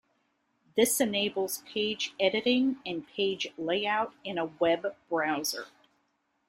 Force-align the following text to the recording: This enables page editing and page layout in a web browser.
This 0.75 0.99
enables 0.99 1.59
page 1.61 2.15
editing 2.19 2.77
and 2.87 3.05
page 3.07 3.53
layout 3.55 4.15
in 4.23 4.39
a 4.39 4.45
web 4.45 4.95
browser. 5.09 5.67